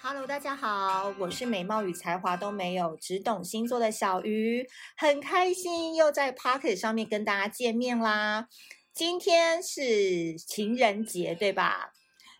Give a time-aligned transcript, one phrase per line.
[0.00, 4.64] Hello，大家好，我是美貌与才华都没有，只懂星座的小鱼，
[4.96, 8.46] 很开心又在 Pocket 上面跟大家见面啦。
[8.94, 11.90] 今天是情人节，对吧？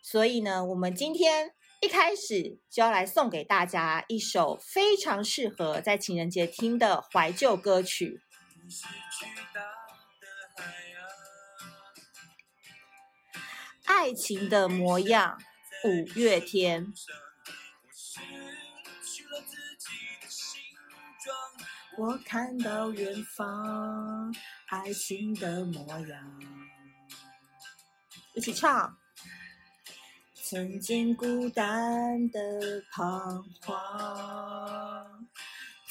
[0.03, 1.51] 所以呢，我们今天
[1.81, 8.21] 一开始就要来送给大家一首非常适合在情人节听的怀旧歌曲。
[13.85, 15.37] 爱情的模样，
[15.85, 16.93] 五月天。
[21.97, 24.33] 我看到远方
[24.69, 26.41] 爱情的模样，
[28.35, 28.97] 一起唱。
[30.35, 35.29] 曾经孤单的彷徨，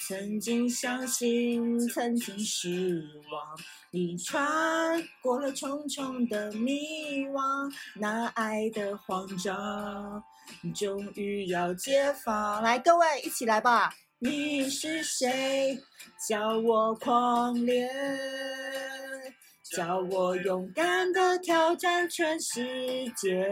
[0.08, 3.60] 曾经相信，曾经失望。
[3.92, 10.24] 你穿过了重重的迷惘，那爱的慌张，
[10.74, 12.64] 终于要解放。
[12.64, 13.94] 来，各位一起来吧。
[14.20, 15.78] 你是谁？
[16.28, 17.88] 叫我狂烈，
[19.72, 22.66] 叫我勇敢的挑战全世
[23.16, 23.48] 界，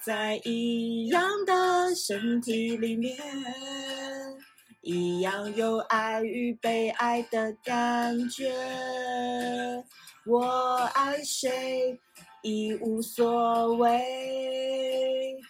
[0.00, 3.18] 在一样的身体里面，
[4.80, 8.54] 一样有爱与被爱的感觉。
[10.24, 11.98] 我爱谁
[12.44, 15.40] 已无所谓。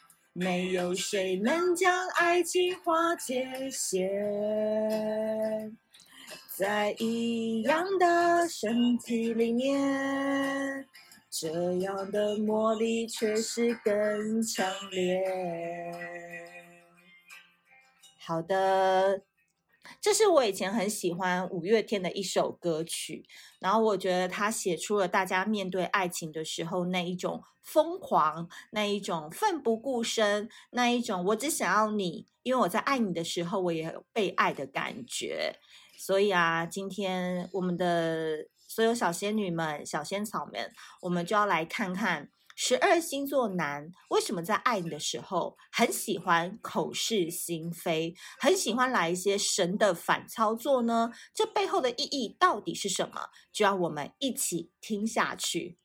[0.41, 4.09] 没有谁能将爱情划界线，
[6.57, 10.87] 在一样的身体里面，
[11.29, 15.23] 这样的魔力却是更强烈。
[18.17, 19.21] 好的。
[19.99, 23.25] 这是我以前很喜欢五月天的一首歌曲，
[23.61, 35.57] 然后我觉得他写出了大家面对爱情的时候那一种疯狂，那一种奋不顾身，那一种我只想要你，因为我在爱你的时候我也有被爱的感觉。
[35.99, 42.31] 所以啊，今天我们的所有小仙女们、小仙草们，我们就要来看看。
[42.63, 51.11] 十二星座男为什么在爱你的时候很喜欢口是心非，很喜欢来一些神的反操作呢？
[51.35, 53.31] 这背后的意义到底是什么？
[53.51, 55.79] 就让我们一起听下去。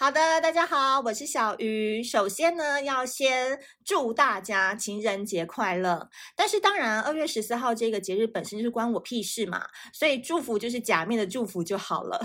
[0.00, 2.00] 好的，大家好，我是小鱼。
[2.04, 6.08] 首先呢，要先祝大家情人节快乐。
[6.36, 12.24] 但是当然，二月十四号这个节日本身就是关我屁事嘛，所以祝福就是假面的祝福就好了。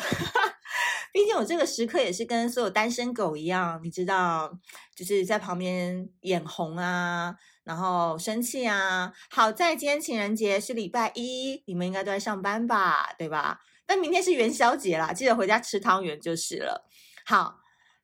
[1.11, 4.55] 毕竟我这个时刻也是跟所有单身狗一样，你知道，
[4.95, 7.33] 就是在旁边眼红啊，
[7.63, 9.11] 然后生气啊。
[9.31, 13.61] 好在今天情人节是礼拜一，你们应该都在上班吧，对吧？
[13.87, 16.87] 但明天是元宵节啦，记得回家吃汤圆就是了。
[17.25, 17.62] 好。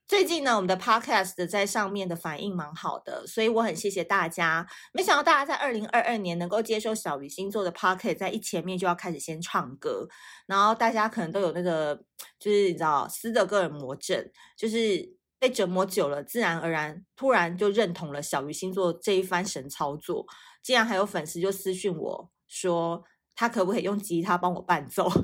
[0.10, 4.68] 最近呢，我们的 podcast 在上面的反应蛮好的，所以我很谢谢大家。
[4.92, 10.08] 没想到大家在二零二二年能够接受小鱼星座的 podcast，在一前面就要开始先唱歌，
[10.48, 11.96] 然后大家可能都有那个，
[12.40, 14.28] 就是你知道，斯德哥尔摩症，
[14.58, 20.26] 就是被折磨久了，自然而然突然就认同了小鱼星座这一番神操作。
[20.64, 23.04] 竟然还有粉丝就私讯我说，
[23.36, 25.08] 他可不可以用吉他帮我伴奏？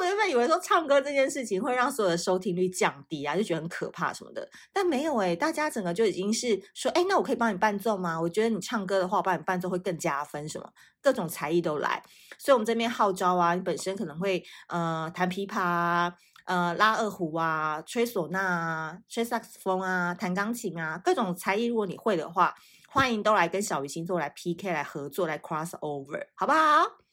[0.00, 8.18] 我原本以为说唱歌这件事情会让所有的收听率降低啊，就觉得很可怕什么的，但没有诶，大家整个就已经是说，诶，那我可以帮你伴奏吗？
[8.18, 10.66] 我觉得你唱歌的话，我帮你伴奏会更加分，什么
[11.02, 12.02] 各种才艺都来。
[12.38, 16.14] 所以我们这边号召啊，你本身可能会呃弹琵琶啊，
[16.46, 22.54] 呃拉二胡啊，吹唢呐啊，吹萨克斯风啊，弹钢琴啊，各种才艺如果你会的话，
[22.88, 27.09] 欢迎都来跟小鱼星座来 PK 来合作来 cross over，好不好？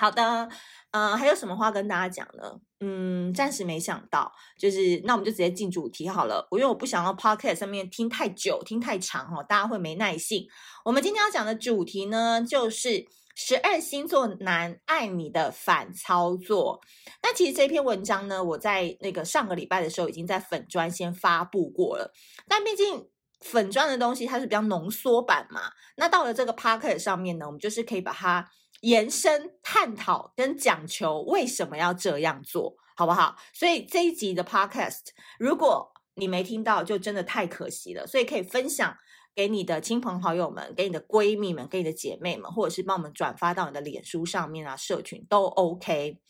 [0.00, 0.48] 好的，
[0.92, 2.58] 呃，还有什么话跟大家讲呢？
[2.80, 6.48] 嗯，暂时没想到，就是那我们就直接进主题好了。
[6.50, 10.46] 我因为我不想要 podcast 上面听太久、听太长哦，大家会没耐性。
[10.86, 13.06] 我们今天要讲的主题呢，就是
[13.36, 16.80] 十二星座男爱你的反操作。
[17.22, 22.14] 那其实这篇文章呢，我在那个上个礼拜的时候已经在粉专先发布过了，
[22.48, 23.06] 但毕竟
[23.42, 25.60] 粉专的东西它是比较浓缩版嘛，
[25.98, 28.50] 那到了这个 podcast 上面呢，我们就是可以把它。
[28.80, 33.36] 延伸探讨跟讲求为什么要这样做，好不好？
[33.52, 38.06] 所以这一集的 podcast，如果你没听到，就真的太可惜了。
[38.06, 38.96] 所以可以分享
[39.34, 46.20] 给你的亲朋好友们，给你的闺蜜们，给你的姐妹们，或者是帮我们转发到你的脸书上面啊，社群都 OK。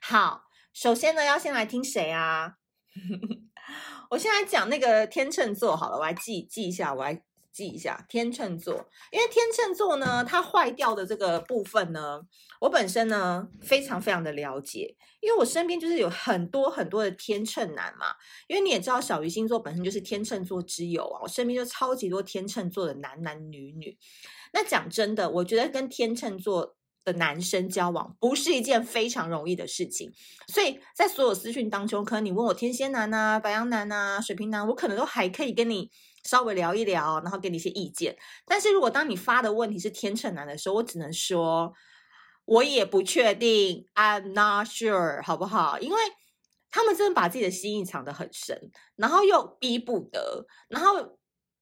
[0.00, 2.54] 好，首先呢，要先来听谁啊？
[4.10, 7.22] 我先来讲那个天秤座好了，我来记记一下，我来
[7.52, 12.20] 记一下天秤座，因为天秤座呢，它坏掉的这个部分呢，
[12.60, 18.06] 我本身呢非常非常的了解，因为我身边就是有很多很多的天秤男嘛。
[18.48, 23.98] 因为你也知道，小鱼星座本身就是天秤座之友啊，我身边就超级多天秤座的男男女女。
[24.54, 30.12] 那讲真的，我觉得跟天秤座的男生交往不是一件非常容易的事情，
[30.48, 35.90] 所以在所有私讯当中，可能你问我天蝎男啊、白羊男啊、水瓶男，我可能都还可以跟你。
[36.24, 38.16] 稍微聊一聊，然后给你一些意见。
[38.46, 41.72] 但是如果当你发的问题是天秤男的时候，我只能说，
[42.44, 45.78] 我也不确定，I'm not sure，好不好？
[45.78, 45.96] 因为
[46.70, 51.18] 他们真的把自己的心意藏得很深，然后又逼不得，然后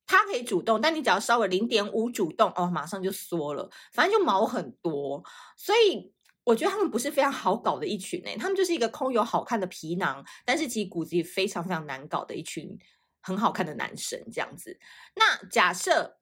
[0.06, 5.22] 他可以主动，但你只要稍微零点五主动，哦，马上就缩了，反正就毛很多。
[5.56, 6.12] 所以
[6.44, 12.78] 我觉得他们不是非常好搞的一群诶，他们就是一个空有好看的皮囊，但是其实骨子里非常非常难搞的一群。
[13.20, 14.78] 很好看的男生这样子，
[15.14, 16.18] 那假设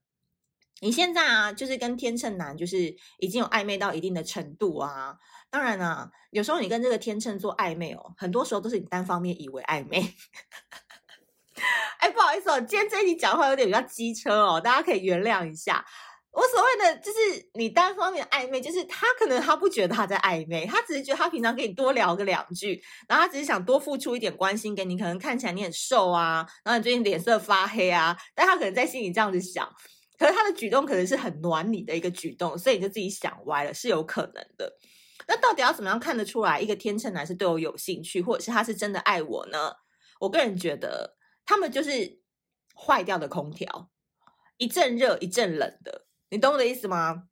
[0.80, 5.16] 你现在啊，就是跟天秤男就是已经有暧昧到一定的程度啊，
[5.50, 10.14] 当然啊，有时候你跟这个天秤座暧昧哦，很多时候都是你单方面以为暧昧。
[11.98, 15.84] 哎，不好意思哦，今天这一集讲话有点比较机车哦，大家可以原谅一下。
[16.30, 17.18] 我所谓的就是
[17.54, 24.96] 你单方面暧昧，就是他可能他不觉得他在暧昧，他只是觉得他平常跟你多聊个两句，然后他只是想多付出一点关心给你。
[24.96, 29.68] 可能看起来你很瘦啊，然后你最近脸色发黑啊，但他可能在心里这样子想，
[30.18, 34.72] 可是他的举动可能是很暖你的一个举动，所以你就自己想歪了，是有可能的。
[35.26, 39.72] 那到底要怎么样看得出来一个天秤男是对我有兴趣，或者是他是真的爱我呢？
[40.20, 42.20] 我个人觉得他们就是
[42.76, 43.90] 坏掉的空调，
[44.56, 46.07] 一阵热一阵冷的。
[46.30, 47.24] 你懂我的意思吗？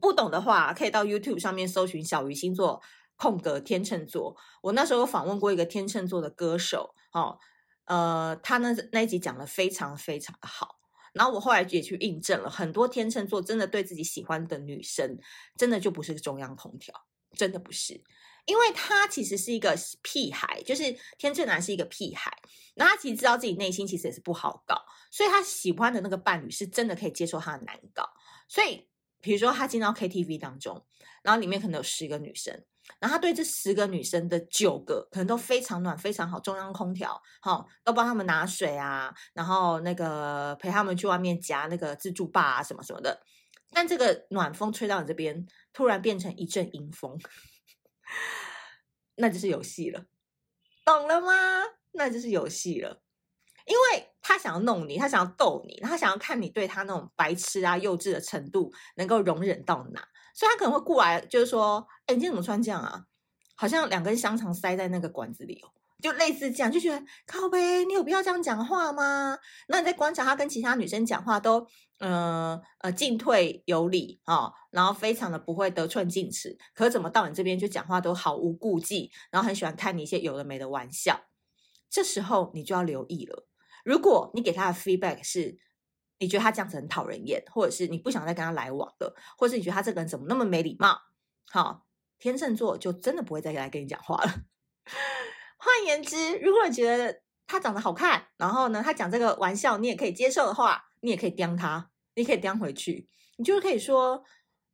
[0.00, 2.82] 不懂的话，可以到 YouTube 上面搜寻小鱼星座
[3.16, 4.36] 空格天秤座。
[4.62, 7.38] 我那时候有访问过一个天秤座的歌手，哦，
[7.84, 10.76] 呃，他那那一集讲的非常非常的好。
[11.14, 15.18] 然后我后来也去印证了，很多天秤座真的对自己喜欢的女生，
[15.56, 16.94] 真的就不是中央空调，
[17.32, 18.04] 真的不是。
[18.48, 20.84] 因为他其实是一个屁孩，就是
[21.18, 22.32] 天秤男是一个屁孩，
[22.76, 28.08] 那他其实知道自己内心其实也是不好搞，所以他喜欢的那个伴侣是真的可以接受他的难搞。
[28.48, 28.88] 所以，
[29.20, 30.82] 比如说他进到 KTV 当中，
[31.22, 32.64] 然后里面可能有十个女生，
[32.98, 43.20] 然后他对这十个女生的九个可能都非常暖、非常好，中央空调，好，都帮他们拿水啊，然后那个陪他们去外面夹那个自助吧啊什么什么的。
[43.70, 47.20] 但这个暖风吹到你这边，突然变成一阵阴风。
[49.16, 50.06] 那就是有戏了，
[50.84, 51.32] 懂了吗？
[51.92, 53.02] 那就是有戏了，
[53.66, 63.04] 因为他想要弄你，他想要逗你，他想要看你对他那种白痴啊、幼稚的程度能够容忍到哪，所以他可能会过来，就是说：“哎，你今天怎么穿这样啊？
[63.56, 65.72] 好像两根香肠塞在那个管子里哦。”
[66.02, 69.38] 就类似这样，就觉得靠呗，你有必要这样讲话吗？
[69.66, 71.66] 那你在观察他跟其他女生讲话都，
[71.98, 76.56] 呃呃进退有礼、哦，然后非常的不会得寸进尺。
[76.72, 81.20] 可怎么到你这边就讲话都毫无顾忌，然后很喜欢开你一些有的没的玩笑。
[81.90, 83.48] 这时候你就要留意了。
[83.84, 85.58] 如果你给他的 feedback 是，
[86.18, 90.96] 你觉得他这样子很讨人厌，或者是你不想再跟他来往了，或者是你觉得他这个人怎么那么没礼貌，
[91.50, 91.86] 好、
[92.18, 94.32] 天秤座就真的不会再来跟你讲话了。
[95.58, 104.22] 换言之，如果你觉得他长得好看，然后呢，他讲这个玩笑你也可以接受的话，你也可以刁他，你可以刁回去，你就可以说，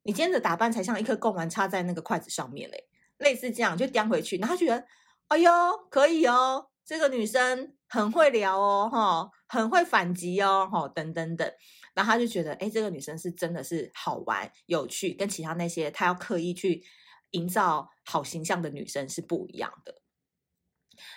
[0.02, 2.86] 你今天的打扮才像一颗贡丸插在那个筷子上面嘞，
[3.18, 4.84] 类似这样就刁回去，然后他觉得，
[5.28, 5.50] 哎呦，
[5.88, 11.50] 可以哦，这个女生很会聊哦，哈，很会反击哦，哈，等等等，
[11.94, 16.84] 然后他就觉得，哎，这个女生是真的是好玩有趣，跟其他那些他要刻意去
[17.30, 20.02] 营造好形象的女生是不一样的。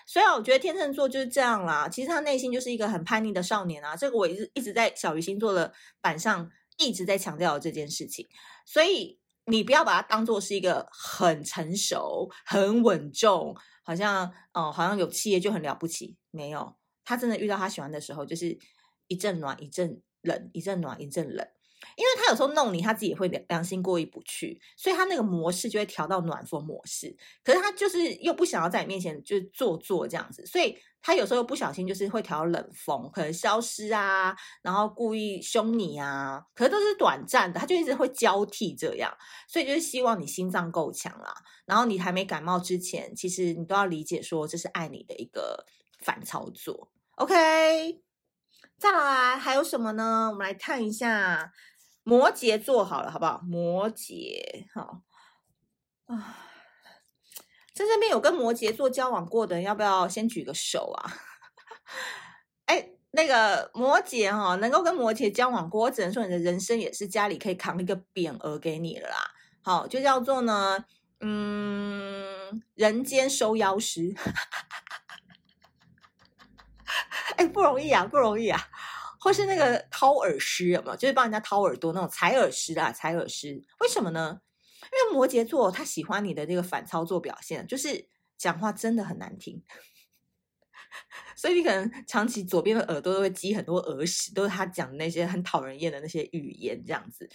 [0.05, 1.87] 所以我觉得天秤座就是这样啦。
[1.89, 3.95] 其实他内心就是一个很叛逆的少年啊。
[3.95, 8.27] 这个我一直一直在小鱼星座的板上一直在强调这件事情。
[8.65, 16.17] 所以你不要把它当做是一个很成熟、很稳重，好像哦，好像有企业就很了不起。
[16.31, 18.57] 没有，他真的遇到他喜欢的时候，就是
[19.07, 21.47] 一阵暖一阵冷，一阵暖一阵冷。
[21.95, 27.15] 因为他有时候弄你，他自己也会良心过意不去，所以他那个模式就会调到暖风模式。
[27.43, 39.15] 可是他就是又不想要在你面前就是做作这样子，所以他有时候又不小心就是会调冷风，可能消失啊，然后故意凶你啊，可是都是短暂的，他就一直会交替这样。
[39.47, 41.33] 所以就是希望你心脏够强啦，
[41.65, 45.65] 然后你还没感冒之前，其实你都要理解说这是爱你的一个
[45.99, 46.91] 反操作。
[47.15, 48.01] OK。
[48.79, 50.29] 再来还有什么呢？
[50.31, 51.51] 我们来看一下
[52.07, 53.41] 摩羯座好了，好不好？
[53.43, 55.01] 摩羯，好
[56.05, 56.37] 啊，
[57.75, 61.11] 在这边有跟摩羯座交往过的，要不要先举个手啊？
[62.63, 69.17] 哎，那个摩羯哈、能够跟摩羯交往过，我只能说你的人生也是家里可以扛一个匾额给你了啦。
[69.61, 70.85] 好，就叫做呢，
[71.19, 74.15] 嗯，人间收妖师。
[77.35, 78.69] 哎，不容易啊，不容易啊。
[79.19, 80.95] 或是那个掏耳师有没有？
[80.95, 83.63] 就是帮人家掏耳朵那种采耳师啊，采耳师。
[83.79, 84.41] 为什么呢？
[84.83, 88.07] 因为摩羯座他喜欢你的这个反操作表现，就是
[88.37, 89.61] 讲话真的很难听。
[91.35, 97.29] 所以你可能长期左边的耳朵都会积很多耳屎，都是他讲的那些很讨人厌的那些语言这样子。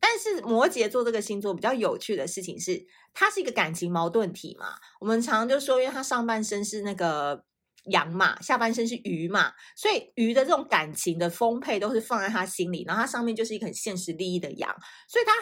[0.00, 4.74] 但是摩羯座这个星座比较有趣的事情是，它是一个感情矛盾体嘛。
[4.98, 7.44] 我们常常就说，因为它上半身是那个
[7.84, 14.74] 羊嘛，下半身是鱼嘛，所以鱼的这种感情的丰沛都是放在他心里，然后它上面就是一个很现实利益的羊，
[15.08, 15.32] 所以他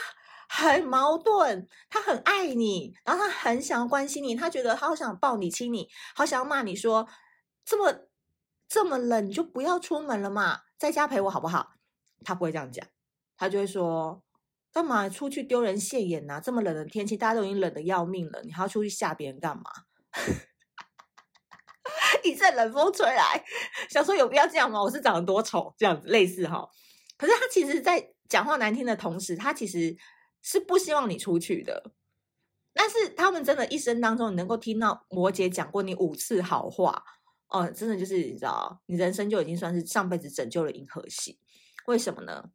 [0.49, 7.09] 很矛盾，他很爱你，然后他很想要关心你，他觉得他好想抱你亲你，好想要骂你说。
[7.63, 8.09] 这么
[8.67, 11.75] 这么冷，你就不要出门了嘛，在家陪我好不好？
[12.25, 12.85] 他不会这样讲，
[13.37, 14.25] 他就会说：
[14.73, 16.41] 干嘛出去丢人现眼呐？
[16.43, 19.63] 这么冷的天气，大家都已经冷得要命了，你还要出去吓别人干嘛？
[22.25, 23.45] 一阵冷风吹来，
[23.89, 24.83] 想说有必要这样吗？
[24.83, 25.75] 我是长得多丑？
[25.79, 26.69] 这样子类似哈。
[27.17, 29.97] 可是他其实，在讲话难听的同时，他其实
[30.43, 31.93] 是不希望你出去的。
[32.73, 37.03] 但是他们真的一生当中，你能够听到摩羯讲过你五次好话。
[37.49, 41.41] 哦，真的就是你知道，你人生就已经算是上辈子拯救了银河系。
[41.87, 42.50] 为什么呢？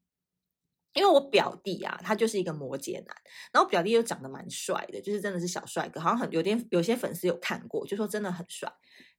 [0.93, 3.15] 因为我表弟啊，他就是一个摩羯男，
[3.51, 8.71] 然后表弟又长得蛮帅的，就是真的是小帅哥，好像很有点有些粉丝有看过，就说真的很帅。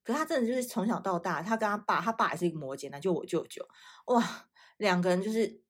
[0.07, 3.67] 可他真的就是从小到大，他跟他爸，他爸也是一个摩羯男，就我舅舅，
[4.07, 4.47] 哇，
[4.77, 5.61] 两个人就是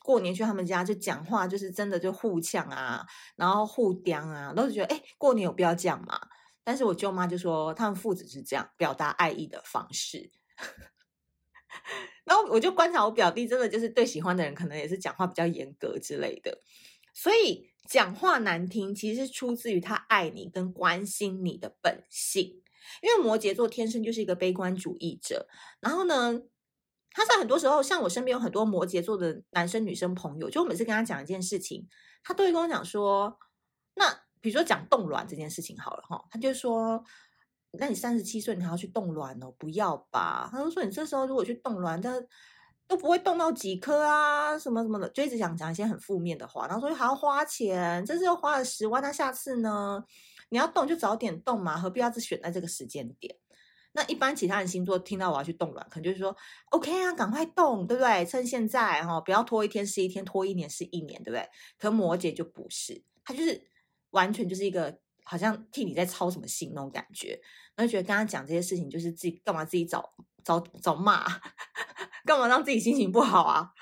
[0.00, 3.04] 过年去他们家就讲话，就是真的就互呛啊，
[3.34, 6.20] 然后互刁啊，都是觉得哎，过年有必要这样吗？
[6.62, 10.30] 但是我舅妈就说，他们父子是这样表达爱意的方式。
[12.24, 16.58] 然后我就观察我表弟，真的就是对喜欢的人，可能也是讲话比较严格之类的。
[17.12, 22.62] 所以讲话难听，其实是出自于他爱你跟关心你的本性。
[23.02, 25.46] 因为摩羯座天生就是一个悲观主义者。
[25.80, 26.40] 然后呢，
[27.10, 31.86] 他在很多时候，像我身边有很多摩羯座的男生女生朋友，就我每次跟他讲一件事情，
[32.22, 33.38] 他都会跟我讲说，
[33.94, 34.24] 那。
[34.44, 37.02] 比如说讲冻卵这件事情好了哈，他就说，
[37.78, 39.50] 那你三十七岁你还要去冻卵哦？
[39.56, 40.46] 不要吧？
[40.52, 42.12] 他就说你这时候如果去冻卵，他
[42.86, 46.66] 都不会冻到几颗啊，什么什么的，就一直讲讲一些很负面的话。
[46.66, 50.04] 然后说还要花钱，这次又花了十万，那下次呢？
[50.54, 53.36] 你要动就早点动嘛，何必要只选在这个时间点？
[53.92, 56.36] 那一般其他人星座听到我要去动卵，可能就是说
[56.70, 58.24] OK 啊，赶快动，对不对？
[58.24, 61.48] 趁现在哈，不要拖一天是一天，拖一年是一年，对不对？
[61.76, 63.68] 可摩羯就不是，他就是。
[64.14, 67.36] 完全就是一个好像替你在操什么心那种感觉，
[67.74, 70.08] 然后觉得跟他讲这些事情就是自己干嘛自己找
[70.44, 71.26] 找找骂，
[72.24, 73.72] 干嘛让自己心情不好啊？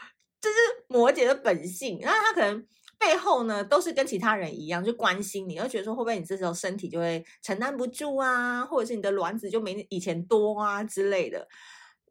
[0.40, 0.56] 这是
[0.88, 1.98] 摩羯的本性。
[2.00, 2.66] 然后他可能
[3.02, 11.48] 背后呢都是跟其他人一样，就关心你，又觉得说会不会你这时候身体就会承担不住啊，或者是你的卵子就没以前多啊之类的。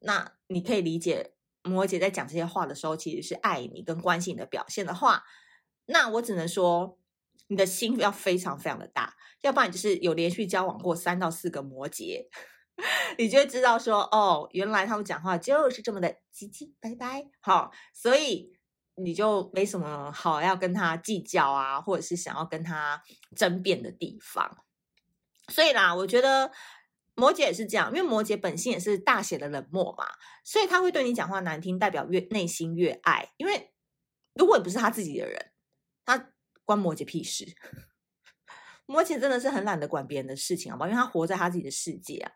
[0.02, 1.32] 那你可以理解
[1.64, 5.24] 摩羯在讲这些话的时候，其实是爱你跟关心你的表现的话，
[5.86, 6.98] 那我只能说。
[7.48, 12.28] 你的心要非常非常的大，要不然你就是有连续交往过三到四个摩羯，
[13.20, 18.54] 你就会知道说，哦，原来他们讲话就是这么的叽叽拜拜，好，所以
[19.04, 23.02] 你就没什么好要跟他计较啊，或者是想要跟他
[23.36, 24.64] 争辩的地方。
[25.50, 26.52] 所以啦，我觉得
[27.16, 30.06] 摩羯也是这样，因为摩羯本性也是大写的冷漠嘛，
[30.44, 33.72] 所以他会对你讲话难听，代表越内心越爱，因为
[34.34, 35.52] 如果你不是他自己的人，
[36.06, 36.30] 他。
[36.64, 37.46] 关摩羯屁事！
[38.86, 40.90] 摩羯真的是很懒得管别人的事情，好不好？
[40.90, 42.32] 因为他活在他自己的世界啊。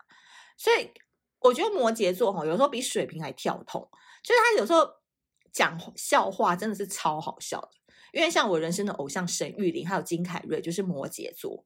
[0.58, 0.90] 所以
[1.38, 3.88] 我觉得摩羯座哈，有时候比水瓶还跳痛。
[4.22, 4.86] 就是他有时候
[5.56, 7.70] 讲笑话真的是超好笑的。
[8.12, 11.64] 因为像我人生的偶像沈玉琳还有金凯瑞，就是摩羯座。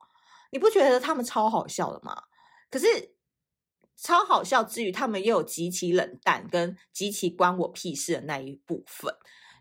[0.53, 2.23] 你不觉得他们超好笑的吗？
[2.71, 2.87] 可是
[3.97, 9.13] 超好笑之余，他们也有极其冷淡跟极其关我屁事的那一部分。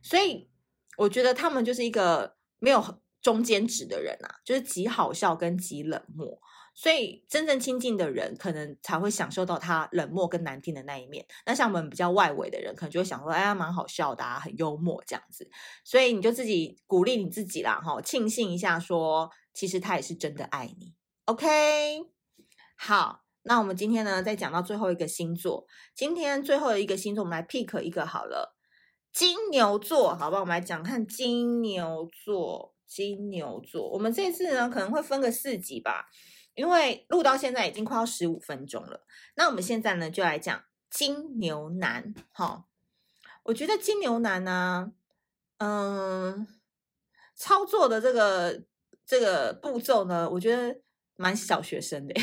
[0.04, 0.50] 所以
[0.98, 2.38] 我觉得他们就是一个。
[2.62, 2.84] 没有
[3.22, 6.42] 中间值的人啊，就是极好笑跟极冷漠，
[6.76, 11.26] 所以真正亲近的人可能才会享受到他冷漠跟难听的那一面。
[11.46, 15.50] 那像我们比较外围的人，可能就会想说，哎呀，蛮好笑的啊，很幽默这样子。
[15.84, 20.94] 所以你就自己鼓励你自己啦，哈，庆幸一下说，其实他也是真的爱你。
[21.26, 22.06] OK，
[22.76, 28.56] 好，那我们今天呢，再讲到最后一个星座，今天最后一个星座，我们来 pick 一个好了。
[29.12, 32.76] 金牛座，好吧，我们来讲看金牛座。
[32.90, 36.08] 金牛座，我们这次呢可能会分个四集吧，
[36.60, 39.06] 因为录到现在已经快要十五分钟了。
[39.36, 42.66] 那我们现在呢就来讲金牛男，哈，
[43.44, 44.92] 我觉得金牛男呢，
[45.60, 46.46] 嗯，
[47.34, 48.66] 操作的这个
[49.06, 50.82] 这个步骤呢，我觉得
[51.16, 52.14] 蛮小学生的，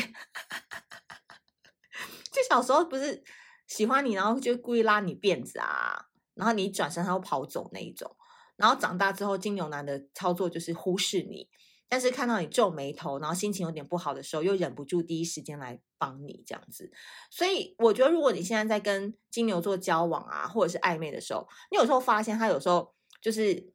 [2.31, 3.23] 就小时候不是
[3.65, 8.15] 喜欢你，然后就故意拉你辫子啊，然后你一转身他会跑走那一种，
[8.55, 11.49] 然后长大之后金牛男的操作就是忽视你。
[11.89, 16.91] 但是看到你皱眉头，然后心情有点不好的时候，又忍不住第一时间来帮你这样子。
[17.31, 23.73] 所以我觉得，如果你现在在跟金牛座交往啊，或者是暧昧的时候，你有时候发现他有时候就是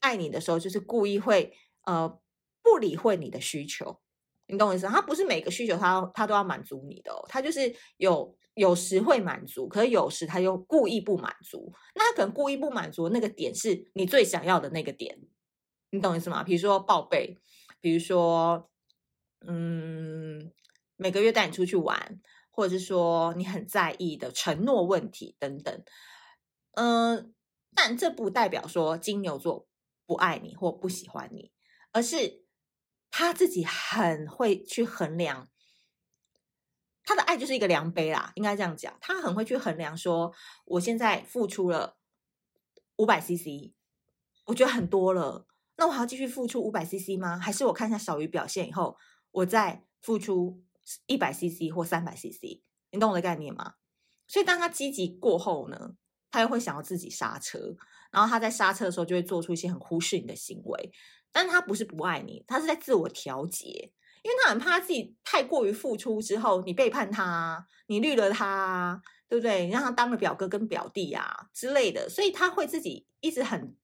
[0.00, 2.18] 爱你的时候，就是故意会呃
[2.62, 4.00] 不理会你的需求。
[4.46, 4.86] 你懂我意思？
[4.86, 11.72] 他不是每个需求他他都要满足你的，他就是有有时会满足，可是有时他又故意不满足。
[11.94, 15.16] 那他可能故意不满足那个点是你最想要的那个点。
[15.94, 16.42] 你懂意思吗？
[16.42, 17.38] 比如说报备，
[17.82, 18.70] 比如说，
[19.46, 20.50] 嗯，
[20.96, 22.18] 每个月带你出去玩，
[22.50, 25.84] 或者是说你很在意的承诺问题等等，
[26.76, 27.34] 嗯，
[27.74, 29.68] 但这不代表说金牛座
[30.06, 31.52] 不爱你或不喜欢你，
[31.92, 32.42] 而是
[33.10, 35.50] 他自己很会去衡量，
[37.04, 40.32] 他的爱就是一个量杯啦，应该这样讲，他很会去衡量说，
[40.64, 41.98] 我现在付出了
[42.96, 43.74] 五百 CC，
[44.46, 45.46] 我觉得很多了。
[45.76, 47.38] 那我还要继续付出五百 CC 吗？
[47.38, 48.96] 还是我看一下小鱼表现以后，
[49.30, 50.62] 我再付出
[51.06, 52.60] 一百 CC 或三百 CC？
[52.90, 53.74] 你懂我的概念吗？
[54.28, 55.94] 所以当他积极过后呢，
[56.30, 57.74] 他又会想要自己刹车，
[58.10, 60.92] 然后他在刹车的时候就会做出一些很忽视你的行为。
[61.32, 69.64] 但他不是不爱你，他是在自我调节，因为他很怕自己太过于付出之后，你背叛他，你绿了他，对不对？
[69.64, 73.74] 你让他当了表哥跟表弟啊之类的，所以他会自己一直很。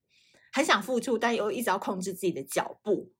[0.51, 3.11] 很想付出，但又一直要控制自己的脚步，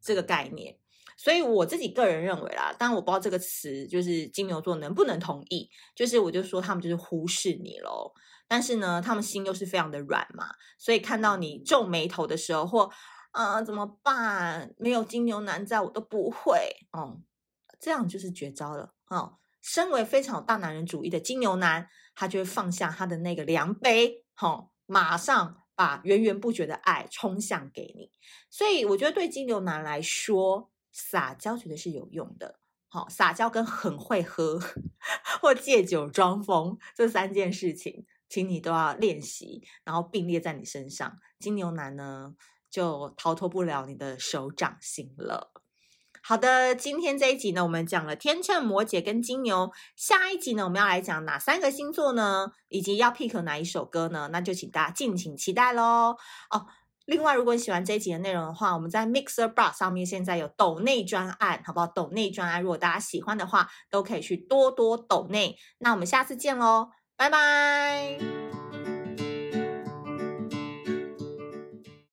[0.00, 0.78] 这个概念。
[1.16, 8.12] 所以我自己个人认为啦，当然我不知道这个词就是金牛座能不能同意，就是我就说他们就是忽视你喽。
[8.48, 10.46] 但是呢，他们心又是非常的软嘛，
[10.78, 12.90] 所以看到你皱眉头的时候，或
[13.30, 14.74] 啊、怎么办？
[14.78, 16.58] 没有金牛男在我都不会，
[16.92, 17.24] 哦、嗯，
[17.78, 25.61] 这样就是绝招了哦、身为非常大男人主义的金牛男，他就会放下他的那个量杯，哦、嗯，马上。
[25.74, 28.10] 把源源不绝的爱冲向给你，
[28.50, 32.60] 所以我觉得对金牛男来说，撒娇绝对是有用的。
[32.88, 34.60] 好，撒娇跟很会喝
[35.40, 42.34] 或借酒装疯这三件事情，请你都要练习，然后并列在你身上，金牛男呢
[42.68, 45.61] 就逃脱不了你的手掌心了。
[46.24, 49.72] 好的，今天这一集呢，我们讲了天秤、摩羯跟金牛。
[49.96, 52.52] 下一集呢，我们要来讲哪三个星座呢？
[52.68, 54.28] 以及要 pick 哪一首歌呢？
[54.32, 56.16] 那就请大家敬请期待喽。
[56.50, 56.66] 哦，
[57.06, 61.88] 另外，如果你喜欢这一集的内容的话，我们在 Mixer Bar 上面现在有抖内专案，好不好？
[61.88, 65.56] 抖内专案，如果大家喜欢的话，都可以去多多抖内。
[65.78, 68.61] 那我们下次见喽，拜拜。